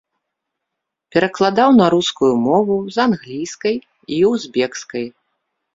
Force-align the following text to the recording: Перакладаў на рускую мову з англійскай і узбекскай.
Перакладаў 1.15 1.69
на 1.81 1.85
рускую 1.95 2.31
мову 2.49 2.75
з 2.97 3.05
англійскай 3.07 3.75
і 4.19 4.25
узбекскай. 4.33 5.05